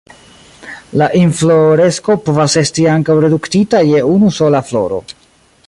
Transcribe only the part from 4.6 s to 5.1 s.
floro.